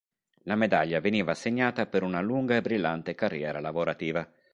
La 0.45 0.55
medaglia 0.55 0.99
veniva 0.99 1.29
assegnata 1.33 1.85
per 1.85 2.01
una 2.01 2.21
lunga 2.21 2.55
e 2.55 2.61
brillante 2.61 3.13
carriera 3.13 3.59
lavorativa. 3.59 4.27